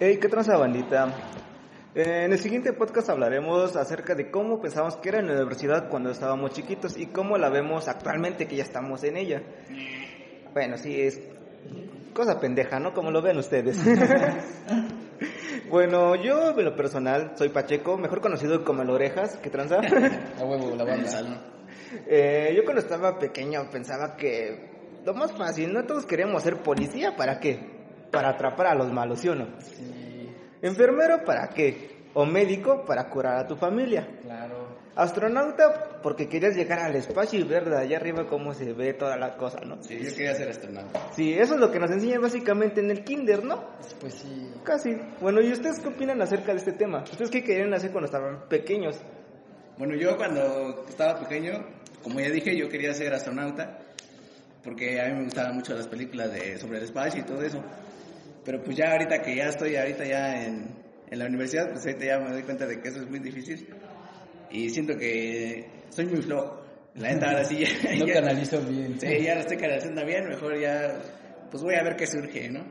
Hey, 0.00 0.18
¿qué 0.20 0.28
tranza 0.28 0.56
bandita? 0.56 1.12
Eh, 1.94 2.24
En 2.24 2.32
el 2.32 2.38
siguiente 2.38 2.72
podcast 2.72 3.10
hablaremos 3.10 3.74
acerca 3.74 4.14
de 4.14 4.30
cómo 4.30 4.60
pensamos 4.60 4.96
que 4.96 5.08
era 5.08 5.18
en 5.18 5.26
la 5.26 5.34
universidad 5.34 5.88
cuando 5.88 6.10
estábamos 6.10 6.52
chiquitos 6.52 6.96
y 6.96 7.06
cómo 7.06 7.36
la 7.36 7.48
vemos 7.48 7.88
actualmente 7.88 8.46
que 8.46 8.54
ya 8.56 8.62
estamos 8.62 9.02
en 9.02 9.16
ella. 9.16 9.42
Bueno, 10.52 10.76
sí, 10.76 11.00
es 11.00 11.20
cosa 12.14 12.38
pendeja, 12.38 12.78
¿no? 12.78 12.94
Como 12.94 13.10
lo 13.10 13.20
ven 13.20 13.38
ustedes. 13.38 13.76
bueno, 15.68 16.14
yo 16.14 16.56
en 16.56 16.64
lo 16.64 16.76
personal 16.76 17.32
soy 17.34 17.48
Pacheco, 17.48 17.96
mejor 17.96 18.20
conocido 18.20 18.64
como 18.64 18.82
el 18.82 18.90
Orejas, 18.90 19.36
¿qué 19.42 19.50
tranza? 19.50 19.80
A 20.40 20.44
huevo, 20.44 20.76
la 20.76 20.84
banda. 20.84 21.42
Eh, 22.06 22.52
yo 22.56 22.62
cuando 22.62 22.82
estaba 22.82 23.18
pequeño 23.18 23.68
pensaba 23.70 24.14
que 24.14 25.00
lo 25.04 25.14
más 25.14 25.32
fácil, 25.32 25.72
¿no? 25.72 25.84
Todos 25.84 26.06
queríamos 26.06 26.42
ser 26.44 26.58
policía, 26.62 27.16
¿para 27.16 27.40
qué? 27.40 27.77
Para 28.10 28.30
atrapar 28.30 28.68
a 28.68 28.74
los 28.74 28.92
malos, 28.92 29.20
¿sí 29.20 29.28
o 29.28 29.34
no? 29.34 29.46
Sí, 29.60 30.28
Enfermero, 30.62 31.24
¿para 31.24 31.48
qué? 31.48 31.96
O 32.14 32.24
médico, 32.24 32.84
para 32.84 33.08
curar 33.10 33.36
a 33.38 33.46
tu 33.46 33.56
familia. 33.56 34.06
claro. 34.22 34.68
Astronauta, 34.98 36.00
porque 36.02 36.28
querías 36.28 36.56
llegar 36.56 36.80
al 36.80 36.96
espacio 36.96 37.38
y 37.38 37.44
ver 37.44 37.70
de 37.70 37.76
allá 37.78 37.98
arriba 37.98 38.26
cómo 38.26 38.52
se 38.52 38.72
ve 38.72 38.94
toda 38.94 39.16
la 39.16 39.36
cosa, 39.36 39.60
¿no? 39.60 39.80
Sí, 39.80 39.96
yo 39.96 40.10
quería 40.12 40.34
ser 40.34 40.48
astronauta. 40.48 41.12
Sí, 41.12 41.34
eso 41.34 41.54
es 41.54 41.60
lo 41.60 41.70
que 41.70 41.78
nos 41.78 41.88
enseñan 41.92 42.20
básicamente 42.20 42.80
en 42.80 42.90
el 42.90 43.04
kinder, 43.04 43.44
¿no? 43.44 43.62
Pues 44.00 44.14
sí. 44.14 44.52
Casi. 44.64 44.96
Bueno, 45.20 45.40
¿y 45.40 45.52
ustedes 45.52 45.78
qué 45.78 45.86
opinan 45.86 46.20
acerca 46.20 46.50
de 46.50 46.58
este 46.58 46.72
tema? 46.72 47.04
¿Ustedes 47.04 47.30
qué 47.30 47.44
querían 47.44 47.72
hacer 47.72 47.92
cuando 47.92 48.06
estaban 48.06 48.48
pequeños? 48.48 48.98
Bueno, 49.76 49.94
yo 49.94 50.16
cuando 50.16 50.84
estaba 50.88 51.20
pequeño, 51.20 51.64
como 52.02 52.18
ya 52.18 52.30
dije, 52.30 52.56
yo 52.56 52.68
quería 52.68 52.92
ser 52.92 53.14
astronauta, 53.14 53.78
porque 54.64 55.00
a 55.00 55.06
mí 55.10 55.14
me 55.14 55.24
gustaban 55.26 55.54
mucho 55.54 55.74
las 55.76 55.86
películas 55.86 56.32
de 56.32 56.58
sobre 56.58 56.78
el 56.78 56.84
espacio 56.84 57.20
y 57.20 57.24
todo 57.24 57.40
eso. 57.42 57.62
Pero 58.48 58.62
pues 58.64 58.78
ya 58.78 58.92
ahorita 58.92 59.20
que 59.20 59.36
ya 59.36 59.48
estoy 59.50 59.76
ahorita 59.76 60.06
ya 60.06 60.42
en, 60.42 60.70
en 61.10 61.18
la 61.18 61.26
universidad, 61.26 61.70
pues 61.70 61.84
ahorita 61.84 62.06
ya 62.06 62.18
me 62.18 62.30
doy 62.32 62.42
cuenta 62.44 62.66
de 62.66 62.80
que 62.80 62.88
eso 62.88 63.02
es 63.02 63.10
muy 63.10 63.18
difícil. 63.18 63.68
Y 64.50 64.70
siento 64.70 64.96
que 64.96 65.66
soy 65.90 66.06
muy 66.06 66.22
flojo. 66.22 66.62
La 66.94 67.12
neta 67.12 67.26
ahora 67.28 67.44
sí 67.44 67.58
ya, 67.58 67.68
No 67.98 68.06
ya- 68.06 68.14
canalizo 68.14 68.58
bien. 68.62 68.98
Sí, 68.98 69.22
ya 69.22 69.34
lo 69.34 69.42
estoy 69.42 69.58
canalizando 69.58 70.02
bien, 70.06 70.28
mejor 70.30 70.58
ya, 70.58 70.98
pues 71.50 71.62
voy 71.62 71.74
a 71.74 71.82
ver 71.82 71.94
qué 71.96 72.06
surge, 72.06 72.48
¿no? 72.48 72.64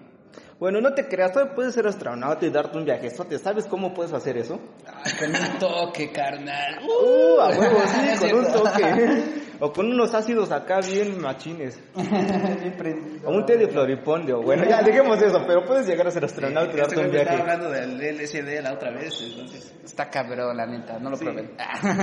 Bueno, 0.60 0.82
no 0.82 0.92
te 0.94 1.08
creas, 1.08 1.32
todavía 1.34 1.54
puedes 1.54 1.76
ser 1.76 1.86
astronauta 1.86 2.44
y 2.46 2.50
darte 2.50 2.78
un 2.80 2.86
viajezote. 2.86 3.38
¿Sabes 3.38 3.68
cómo 3.68 3.94
puedes 3.94 4.12
hacer 4.12 4.38
eso? 4.38 4.60
Ay, 4.88 5.12
con 5.20 5.30
un 5.30 5.60
toque, 5.60 6.12
carnal. 6.12 6.80
Uh, 6.84 7.40
a 7.40 7.50
huevo, 7.58 7.80
sí, 7.86 8.30
con 8.32 8.40
un 8.40 8.52
toque. 8.52 9.24
O 9.60 9.72
con 9.74 9.88
unos 9.92 10.14
ácidos 10.14 10.52
acá 10.52 10.82
bien 10.82 11.20
machines. 11.20 11.80
O 13.26 13.32
un 13.32 13.44
té 13.46 13.58
de 13.58 13.68
floripondio. 13.68 14.40
Bueno, 14.42 14.64
ya 14.70 14.84
dejemos 14.84 15.20
eso, 15.22 15.44
pero 15.48 15.66
puedes 15.66 15.88
llegar 15.88 16.06
a 16.08 16.12
ser 16.12 16.26
astronauta 16.26 16.74
y 16.74 16.78
darte 16.78 16.96
un 17.00 17.10
me 17.10 17.18
estaba 17.18 17.38
viaje. 17.38 17.42
hablando 17.42 17.72
del 17.72 18.18
LSD 18.18 18.62
la 18.62 18.74
otra 18.74 18.92
vez, 18.92 19.20
entonces... 19.20 19.74
Está 19.84 20.10
cabrón, 20.12 20.56
la 20.58 20.68
neta. 20.68 21.00
No 21.00 21.10
lo 21.10 21.16
Sí. 21.18 21.26
prueben. 21.26 21.52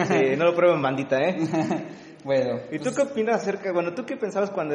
Sí, 0.09 0.37
no 0.37 0.47
lo 0.47 0.55
prueben, 0.57 0.83
bandita, 0.83 1.17
¿eh? 1.21 1.37
bueno. 2.25 2.59
¿Y 2.73 2.79
tú 2.81 2.91
qué 2.93 3.03
opinas 3.03 3.37
acerca? 3.43 3.73
Bueno, 3.73 3.95
¿tú 3.95 4.05
qué 4.05 4.17
pensabas 4.17 4.51
cuando 4.51 4.75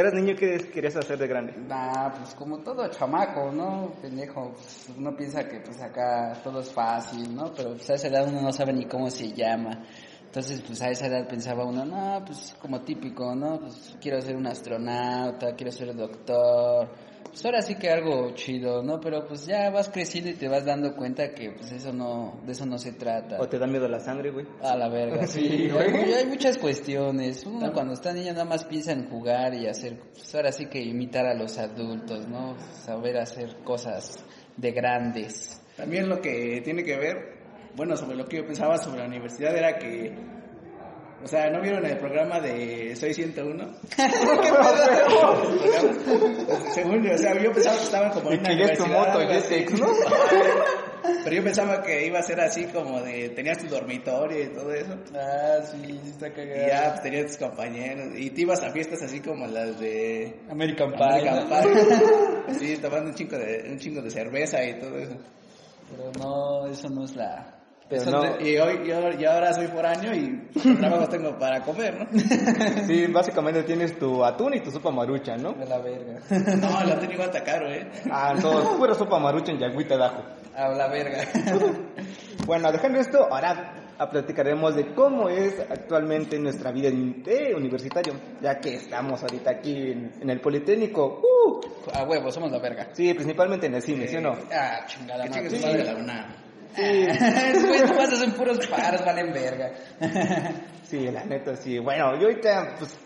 eras 0.00 0.14
niño 0.14 0.36
que 0.36 0.58
querías 0.70 0.96
hacer 0.96 1.18
de 1.18 1.26
grande? 1.26 1.54
Nah, 1.56 2.10
pues 2.10 2.34
como 2.34 2.58
todo 2.58 2.88
chamaco, 2.88 3.50
¿no? 3.50 3.92
Pendejo, 4.00 4.52
pues, 4.52 4.90
uno 4.96 5.16
piensa 5.16 5.48
que 5.48 5.60
pues 5.60 5.80
acá 5.80 6.34
todo 6.42 6.60
es 6.60 6.72
fácil, 6.72 7.34
¿no? 7.34 7.52
Pero 7.54 7.70
pues 7.70 7.90
a 7.90 7.94
esa 7.94 8.08
edad 8.08 8.28
uno 8.28 8.40
no 8.40 8.52
sabe 8.52 8.72
ni 8.72 8.86
cómo 8.86 9.10
se 9.10 9.32
llama. 9.32 9.84
Entonces, 10.28 10.60
pues 10.60 10.82
a 10.82 10.90
esa 10.90 11.06
edad 11.06 11.26
pensaba 11.26 11.64
uno, 11.64 11.86
no, 11.86 12.22
pues 12.26 12.54
como 12.60 12.82
típico, 12.82 13.34
¿no? 13.34 13.58
Pues 13.60 13.96
quiero 13.98 14.20
ser 14.20 14.36
un 14.36 14.46
astronauta, 14.46 15.56
quiero 15.56 15.72
ser 15.72 15.96
doctor. 15.96 16.90
Pues 17.24 17.44
ahora 17.46 17.62
sí 17.62 17.76
que 17.76 17.88
algo 17.88 18.34
chido, 18.34 18.82
¿no? 18.82 19.00
Pero 19.00 19.26
pues 19.26 19.46
ya 19.46 19.70
vas 19.70 19.88
creciendo 19.88 20.28
y 20.30 20.34
te 20.34 20.46
vas 20.46 20.66
dando 20.66 20.94
cuenta 20.94 21.30
que 21.30 21.52
pues 21.52 21.72
eso 21.72 21.94
no, 21.94 22.40
de 22.44 22.52
eso 22.52 22.66
no 22.66 22.76
se 22.76 22.92
trata. 22.92 23.40
¿O 23.40 23.48
te 23.48 23.58
da 23.58 23.66
miedo 23.66 23.88
la 23.88 24.00
sangre, 24.00 24.30
güey? 24.30 24.46
A 24.60 24.76
la 24.76 24.90
verga, 24.90 25.26
sí. 25.26 25.48
Sí, 25.48 25.70
güey. 25.70 25.94
hay, 25.94 26.12
hay 26.12 26.26
muchas 26.26 26.58
cuestiones. 26.58 27.46
Uno 27.46 27.72
cuando 27.72 27.94
está 27.94 28.12
niño 28.12 28.32
nada 28.32 28.44
más 28.44 28.64
piensa 28.64 28.92
en 28.92 29.08
jugar 29.08 29.54
y 29.54 29.66
hacer, 29.66 29.98
pues 30.12 30.34
ahora 30.34 30.52
sí 30.52 30.66
que 30.66 30.82
imitar 30.82 31.24
a 31.24 31.32
los 31.32 31.56
adultos, 31.56 32.28
¿no? 32.28 32.54
Saber 32.72 33.16
hacer 33.16 33.56
cosas 33.64 34.22
de 34.58 34.72
grandes. 34.72 35.62
También 35.76 36.08
lo 36.08 36.20
que 36.20 36.60
tiene 36.64 36.82
que 36.82 36.98
ver, 36.98 37.38
bueno, 37.76 37.96
sobre 37.96 38.16
lo 38.16 38.26
que 38.26 38.38
yo 38.38 38.46
pensaba 38.46 38.76
sobre 38.78 39.00
la 39.00 39.06
universidad 39.06 39.56
era 39.56 39.78
que, 39.78 40.14
o 41.22 41.26
sea, 41.26 41.50
¿no 41.50 41.60
vieron 41.60 41.84
el 41.86 41.98
programa 41.98 42.40
de 42.40 42.94
Soy 42.96 43.14
101? 43.14 43.64
Según 46.74 47.02
yo, 47.02 47.14
o 47.14 47.18
sea, 47.18 47.40
yo 47.42 47.52
pensaba 47.52 47.76
que 47.76 47.82
estaban 47.84 48.10
como 48.12 48.32
en 48.32 48.40
una 48.40 48.56
que 48.56 48.62
es 48.64 48.78
tu 48.78 48.84
universidad, 48.84 49.14
moto. 49.14 49.28
Jetex, 49.32 49.80
¿no? 49.80 49.86
Pero 51.24 51.36
yo 51.36 51.42
pensaba 51.44 51.82
que 51.82 52.06
iba 52.06 52.18
a 52.18 52.22
ser 52.22 52.40
así 52.40 52.64
como 52.66 53.00
de, 53.00 53.30
tenías 53.30 53.58
tu 53.58 53.66
dormitorio 53.68 54.44
y 54.44 54.48
todo 54.48 54.72
eso. 54.72 54.94
Ah, 55.14 55.58
sí, 55.62 55.98
está 56.04 56.28
Y 56.28 56.32
cagado. 56.32 56.66
ya, 56.68 56.88
pues 56.90 57.02
tenías 57.02 57.26
tus 57.28 57.36
compañeros. 57.38 58.08
Y 58.16 58.30
te 58.30 58.42
ibas 58.42 58.62
a 58.62 58.70
fiestas 58.72 59.02
así 59.02 59.20
como 59.20 59.46
las 59.46 59.78
de 59.80 60.40
American 60.50 60.92
Pie. 60.92 61.28
American. 61.28 61.48
Pie. 61.48 61.58
Sí, 62.58 62.78
tomando 62.78 63.10
un 63.10 63.14
chingo 63.14 63.36
de, 63.36 63.68
un 63.70 63.78
chingo 63.78 64.00
de 64.00 64.10
cerveza 64.10 64.64
y 64.64 64.80
todo 64.80 64.96
eso. 64.98 65.16
Pero 65.90 66.10
no, 66.18 66.66
eso 66.66 66.88
no 66.88 67.04
es 67.04 67.14
la... 67.14 67.57
Pero 67.88 68.10
no. 68.10 68.20
de- 68.22 68.50
Y 68.50 68.58
hoy, 68.58 68.86
yo, 68.86 69.10
yo 69.12 69.30
ahora 69.32 69.52
soy 69.54 69.66
foráneo 69.68 70.14
y 70.14 70.48
trabajo 70.78 71.08
tengo 71.08 71.38
para 71.38 71.62
comer, 71.62 71.98
¿no? 72.12 72.20
Sí, 72.86 73.06
básicamente 73.06 73.62
tienes 73.62 73.98
tu 73.98 74.24
atún 74.24 74.54
y 74.54 74.60
tu 74.60 74.70
sopa 74.70 74.90
marucha, 74.90 75.36
¿no? 75.36 75.52
de 75.52 75.66
la 75.66 75.78
verga. 75.78 76.20
No, 76.56 76.84
la 76.84 76.98
tengo 76.98 77.12
igual 77.14 77.28
está 77.28 77.42
caro, 77.42 77.70
¿eh? 77.70 77.88
Ah, 78.10 78.34
no, 78.40 78.76
pura 78.76 78.94
sopa 78.94 79.18
marucha 79.18 79.52
en 79.52 79.58
yagüita 79.58 79.96
de 79.96 80.04
ajo. 80.04 80.22
A 80.54 80.68
la 80.68 80.88
verga. 80.88 81.18
Bueno, 82.46 82.72
dejando 82.72 82.98
esto, 82.98 83.28
ahora 83.30 83.74
platicaremos 84.10 84.74
de 84.74 84.94
cómo 84.94 85.28
es 85.28 85.58
actualmente 85.60 86.38
nuestra 86.38 86.72
vida 86.72 86.88
en- 86.88 87.22
de 87.22 87.54
universitario, 87.54 88.14
ya 88.40 88.58
que 88.58 88.74
estamos 88.76 89.20
ahorita 89.22 89.50
aquí 89.50 89.92
en, 89.92 90.12
en 90.20 90.30
el 90.30 90.40
Politécnico. 90.40 91.20
¡Uh! 91.22 91.60
A 91.94 92.04
huevo, 92.04 92.30
somos 92.32 92.50
la 92.50 92.58
verga. 92.58 92.88
Sí, 92.92 93.12
principalmente 93.12 93.66
en 93.66 93.74
el 93.74 93.82
cine, 93.82 94.08
¿sí 94.08 94.16
o 94.16 94.20
no? 94.22 94.34
Ah, 94.50 94.80
chingada 94.86 95.26
madre. 95.26 95.50
madre 95.60 95.84
la 95.84 95.94
UNAM. 95.94 96.24
Esos 96.76 97.66
güeyes 97.66 97.90
nomás 97.90 98.12
hacen 98.12 98.32
puros 98.32 98.66
paros, 98.66 99.04
valen 99.04 99.32
verga. 99.32 99.72
Sí, 100.88 101.00
la 101.10 101.22
neta, 101.24 101.54
sí. 101.54 101.78
Bueno, 101.78 102.18
yo 102.18 102.28
ahorita, 102.28 102.76
pues, 102.78 102.98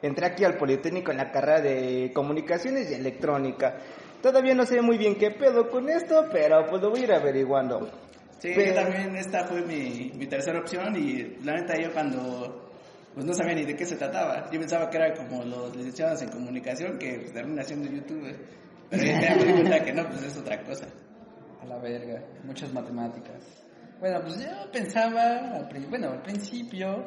entré 0.00 0.26
aquí 0.26 0.44
al 0.44 0.56
Politécnico 0.56 1.10
en 1.10 1.16
la 1.16 1.32
carrera 1.32 1.60
de 1.60 2.12
Comunicaciones 2.14 2.88
y 2.88 2.94
Electrónica. 2.94 3.78
Todavía 4.22 4.54
no 4.54 4.64
sé 4.64 4.80
muy 4.80 4.96
bien 4.96 5.16
qué 5.16 5.32
pedo 5.32 5.68
con 5.70 5.88
esto, 5.88 6.26
pero 6.30 6.64
pues 6.68 6.80
lo 6.80 6.90
voy 6.90 7.00
a 7.00 7.04
ir 7.04 7.12
averiguando. 7.12 7.90
Sí, 8.38 8.52
Pero- 8.54 8.74
yo 8.74 8.74
también 8.82 9.16
esta 9.16 9.44
fue 9.44 9.62
mi, 9.62 10.12
mi 10.14 10.26
tercera 10.28 10.60
opción 10.60 10.94
y 10.96 11.36
la 11.44 11.54
neta 11.54 11.74
yo 11.82 11.92
cuando 11.92 12.70
pues 13.12 13.26
no 13.26 13.34
sabía 13.34 13.54
ni 13.56 13.64
de 13.64 13.74
qué 13.74 13.84
se 13.84 13.96
trataba. 13.96 14.48
Yo 14.52 14.60
pensaba 14.60 14.88
que 14.88 14.96
era 14.98 15.12
como 15.14 15.42
los 15.42 15.74
licenciados 15.74 16.22
en 16.22 16.28
comunicación 16.28 16.96
que 16.96 17.18
pues, 17.22 17.32
terminan 17.32 17.64
siendo 17.64 17.90
youtubers. 17.90 18.38
Pero 18.88 19.02
ya 19.02 19.34
me 19.34 19.44
di 19.46 19.52
cuenta 19.52 19.84
que 19.84 19.92
no, 19.92 20.06
pues 20.08 20.22
es 20.22 20.36
otra 20.38 20.62
cosa. 20.62 20.86
A 21.60 21.66
la 21.66 21.78
verga, 21.78 22.22
muchas 22.44 22.72
matemáticas. 22.72 23.42
Bueno, 24.00 24.20
pues 24.22 24.42
yo 24.42 24.70
pensaba, 24.72 25.56
al 25.56 25.86
bueno, 25.88 26.10
al 26.10 26.22
principio, 26.22 27.06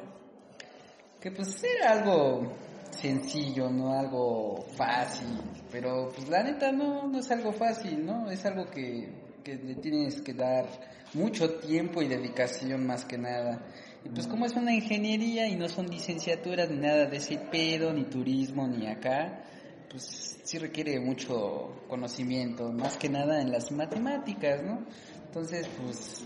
que 1.19 1.31
pues 1.31 1.63
era 1.63 1.93
algo 1.93 2.53
sencillo, 2.91 3.69
no 3.69 3.97
algo 3.97 4.63
fácil, 4.77 5.39
pero 5.71 6.11
pues 6.15 6.29
la 6.29 6.43
neta 6.43 6.71
no, 6.71 7.07
no 7.07 7.17
es 7.17 7.31
algo 7.31 7.51
fácil, 7.51 8.05
¿no? 8.05 8.29
Es 8.29 8.45
algo 8.45 8.65
que, 8.65 9.39
que 9.43 9.55
le 9.55 9.75
tienes 9.75 10.21
que 10.21 10.33
dar 10.33 10.65
mucho 11.13 11.55
tiempo 11.55 12.01
y 12.01 12.07
dedicación 12.07 12.85
más 12.85 13.05
que 13.05 13.17
nada. 13.17 13.65
Y 14.05 14.09
pues 14.09 14.27
como 14.27 14.45
es 14.45 14.53
una 14.53 14.73
ingeniería 14.73 15.47
y 15.47 15.55
no 15.55 15.69
son 15.69 15.87
licenciaturas 15.87 16.69
ni 16.69 16.77
nada 16.77 17.05
de 17.05 17.17
ese 17.17 17.37
pedo, 17.37 17.91
ni 17.93 18.03
turismo, 18.03 18.67
ni 18.67 18.87
acá, 18.87 19.43
pues 19.93 20.39
sí 20.43 20.57
requiere 20.57 20.99
mucho 20.99 21.83
conocimiento, 21.87 22.71
más 22.71 22.97
que 22.97 23.09
nada 23.09 23.39
en 23.39 23.51
las 23.51 23.71
matemáticas, 23.71 24.63
¿no? 24.63 24.83
Entonces, 25.27 25.69
pues 25.79 26.25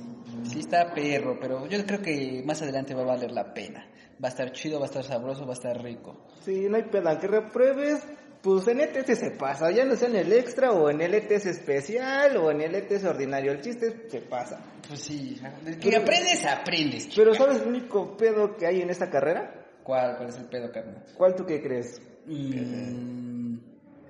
sí 0.49 0.59
está 0.59 0.93
perro, 0.93 1.37
pero 1.39 1.67
yo 1.67 1.85
creo 1.85 2.01
que 2.01 2.41
más 2.45 2.61
adelante 2.61 2.95
va 2.95 3.01
a 3.01 3.07
valer 3.07 3.31
la 3.31 3.53
pena. 3.53 3.85
Va 4.23 4.29
a 4.29 4.31
estar 4.31 4.53
chido, 4.53 4.79
va 4.79 4.85
a 4.85 4.89
estar 4.89 5.03
sabroso, 5.03 5.45
va 5.45 5.51
a 5.51 5.53
estar 5.53 5.83
rico. 5.83 6.17
Sí, 6.45 6.67
no 6.69 6.77
hay 6.77 6.83
pedo, 6.83 7.09
aunque 7.09 7.27
repruebes, 7.27 8.03
pues 8.41 8.69
en 8.69 8.79
ETS 8.79 9.19
se 9.19 9.31
pasa, 9.31 9.69
ya 9.69 9.83
no 9.83 9.97
sea 9.97 10.07
en 10.07 10.15
el 10.15 10.31
extra 10.31 10.71
o 10.71 10.89
en 10.89 11.01
el 11.01 11.13
ETS 11.13 11.47
especial 11.47 12.37
o 12.37 12.49
en 12.49 12.61
el 12.61 12.73
ETS 12.73 13.03
ordinario, 13.03 13.51
el 13.51 13.59
chiste 13.59 13.87
es 13.87 13.93
que 13.95 14.09
se 14.09 14.21
pasa. 14.21 14.61
Pues 14.87 15.01
sí, 15.01 15.41
de 15.65 15.77
que 15.77 15.93
aprendes, 15.93 16.45
aprendes. 16.45 17.09
Pero 17.13 17.33
chica. 17.33 17.43
¿sabes 17.43 17.61
el 17.61 17.67
único 17.67 18.15
pedo 18.15 18.55
que 18.55 18.65
hay 18.65 18.81
en 18.81 18.89
esta 18.89 19.09
carrera? 19.09 19.65
¿Cuál, 19.83 20.15
¿Cuál 20.15 20.29
es 20.29 20.37
el 20.37 20.45
pedo, 20.45 20.71
carnal? 20.71 21.03
¿Cuál 21.17 21.35
tú 21.35 21.45
qué 21.45 21.61
crees? 21.61 22.01
Mm, 22.25 23.26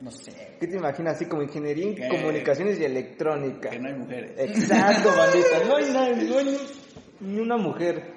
no 0.01 0.11
sé. 0.11 0.31
¿Qué 0.59 0.67
te 0.67 0.77
imaginas 0.77 1.15
así 1.15 1.25
como 1.25 1.41
ingeniería 1.43 1.87
en 1.87 1.95
Que- 1.95 2.07
comunicaciones 2.07 2.79
y 2.79 2.83
electrónica? 2.85 3.69
Que 3.69 3.79
no 3.79 3.87
hay 3.89 3.95
mujeres. 3.95 4.31
Exacto, 4.37 5.09
bandita, 5.15 5.63
no 5.67 5.75
hay, 5.77 5.91
nadie, 5.91 6.29
no 6.29 6.37
hay 6.37 6.45
ni, 7.21 7.33
ni 7.33 7.39
una 7.39 7.57
mujer. 7.57 8.16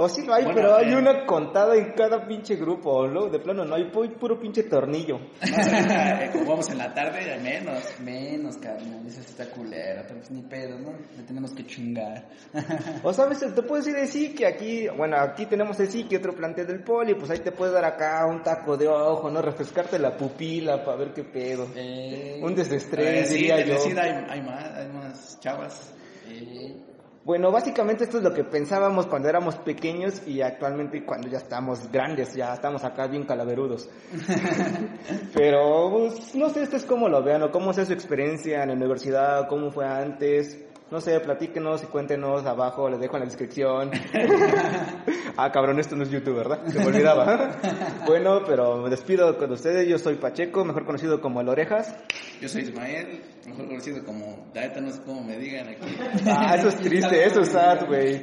O 0.00 0.08
sí 0.08 0.24
lo 0.24 0.32
hay, 0.32 0.44
Bueno, 0.44 0.56
pero 0.60 0.76
hay 0.76 0.92
eh. 0.92 0.96
una 0.96 1.26
contada 1.26 1.74
en 1.74 1.92
cada 1.92 2.24
pinche 2.24 2.54
grupo, 2.54 2.90
o 2.92 3.06
luego 3.08 3.30
de 3.30 3.40
plano 3.40 3.64
no 3.64 3.74
hay 3.74 3.90
pu- 3.90 4.16
puro 4.16 4.38
pinche 4.38 4.62
tornillo. 4.62 5.18
Más 5.40 5.58
ahorita, 5.72 6.24
eh, 6.24 6.30
como 6.32 6.44
vamos 6.50 6.70
en 6.70 6.78
la 6.78 6.94
tarde, 6.94 7.32
al 7.34 7.42
menos. 7.42 7.82
Menos, 8.00 8.56
carnal, 8.58 9.04
eso 9.06 9.20
está 9.20 9.46
culera, 9.50 10.02
pero 10.06 10.20
pues 10.20 10.30
ni 10.30 10.42
pedo, 10.42 10.78
¿no? 10.78 10.92
Le 11.16 11.24
tenemos 11.24 11.52
que 11.52 11.66
chingar. 11.66 12.28
O 13.02 13.12
sabes, 13.12 13.40
te 13.40 13.62
puedes 13.62 13.88
ir 13.88 13.96
decir 13.96 14.34
que 14.36 14.46
aquí, 14.46 14.86
bueno, 14.96 15.16
aquí 15.18 15.46
tenemos 15.46 15.80
el 15.80 16.08
que 16.08 16.16
otro 16.18 16.32
plantel 16.32 16.66
del 16.68 16.84
poli, 16.84 17.14
pues 17.16 17.30
ahí 17.30 17.40
te 17.40 17.50
puedes 17.50 17.74
dar 17.74 17.84
acá 17.84 18.24
un 18.26 18.40
taco 18.42 18.76
de 18.76 18.86
ojo, 18.86 19.28
¿no? 19.30 19.42
Refrescarte 19.42 19.98
la 19.98 20.16
pupila 20.16 20.84
para 20.84 20.96
ver 20.96 21.12
qué 21.12 21.24
pedo. 21.24 21.66
Eh, 21.74 22.40
Un 22.40 22.52
Eh, 22.52 22.54
desestrés, 22.54 23.28
sí, 23.28 23.34
diría 23.34 23.64
yo. 23.64 23.74
hay, 24.00 24.10
hay 24.28 24.42
más, 24.42 24.64
hay 24.76 24.88
más 24.92 25.40
chavas. 25.40 25.92
eh, 26.28 26.84
Bueno, 27.24 27.50
básicamente 27.50 28.04
esto 28.04 28.18
es 28.18 28.24
lo 28.24 28.32
que 28.32 28.44
pensábamos 28.44 29.06
cuando 29.06 29.28
éramos 29.28 29.56
pequeños 29.56 30.26
y 30.26 30.40
actualmente 30.40 31.04
cuando 31.04 31.28
ya 31.28 31.38
estamos 31.38 31.90
grandes, 31.92 32.34
ya 32.34 32.54
estamos 32.54 32.84
acá 32.84 33.06
bien 33.06 33.24
calaverudos. 33.24 33.90
Pero, 35.34 35.90
pues, 35.90 36.34
no 36.34 36.48
sé, 36.48 36.62
esto 36.62 36.76
es 36.76 36.84
cómo 36.84 37.08
lo 37.08 37.22
vean 37.22 37.42
o 37.42 37.50
cómo 37.50 37.72
sea 37.74 37.84
su 37.84 37.92
experiencia 37.92 38.62
en 38.62 38.68
la 38.68 38.74
universidad, 38.74 39.46
cómo 39.48 39.70
fue 39.70 39.86
antes. 39.86 40.58
No 40.90 41.02
sé, 41.02 41.20
platíquenos 41.20 41.82
y 41.82 41.86
cuéntenos 41.86 42.46
abajo, 42.46 42.88
les 42.88 42.98
dejo 42.98 43.16
en 43.16 43.20
la 43.20 43.26
descripción. 43.26 43.90
ah, 45.36 45.52
cabrón, 45.52 45.78
esto 45.78 45.94
no 45.96 46.02
es 46.02 46.10
YouTube, 46.10 46.36
¿verdad? 46.36 46.60
Se 46.66 46.78
me 46.78 46.86
olvidaba. 46.86 47.56
bueno, 48.06 48.40
pero 48.46 48.78
me 48.78 48.88
despido 48.88 49.36
con 49.36 49.52
ustedes. 49.52 49.86
Yo 49.86 49.98
soy 49.98 50.14
Pacheco, 50.16 50.64
mejor 50.64 50.86
conocido 50.86 51.20
como 51.20 51.42
El 51.42 51.48
Orejas. 51.50 51.94
Yo 52.40 52.48
soy 52.48 52.62
Ismael, 52.62 53.22
mejor 53.46 53.66
conocido 53.66 54.02
como, 54.02 54.46
la 54.54 54.62
neta 54.62 54.80
no 54.80 54.90
sé 54.90 55.02
cómo 55.04 55.22
me 55.22 55.36
digan 55.36 55.68
aquí. 55.68 55.96
Ah, 56.26 56.54
eso 56.56 56.68
es 56.68 56.76
triste, 56.76 57.22
eso 57.26 57.42
es 57.42 57.48
sad, 57.48 57.86
güey. 57.86 58.22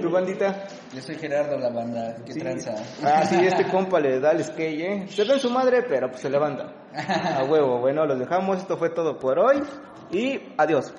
¿Tu 0.00 0.10
bandita? 0.10 0.66
yo 0.92 1.00
soy 1.02 1.14
Gerardo 1.14 1.58
la 1.58 1.70
banda, 1.70 2.16
que 2.26 2.32
Sí. 2.32 2.40
tranza. 2.40 2.74
Ah, 3.04 3.24
sí, 3.24 3.36
este 3.40 3.68
compa 3.70 4.00
le 4.00 4.18
da 4.18 4.32
el 4.32 4.42
skate, 4.42 4.80
¿eh? 4.80 5.06
Se 5.08 5.22
ve 5.24 5.34
en 5.34 5.40
su 5.40 5.50
madre, 5.50 5.84
pero 5.88 6.08
pues 6.10 6.22
se 6.22 6.28
levanta. 6.30 6.72
A 6.92 7.44
huevo. 7.44 7.78
Bueno, 7.78 8.04
los 8.04 8.18
dejamos. 8.18 8.58
Esto 8.58 8.76
fue 8.76 8.90
todo 8.90 9.16
por 9.16 9.38
hoy. 9.38 9.62
Y 10.10 10.40
adiós. 10.56 10.92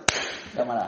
Cámara. 0.56 0.80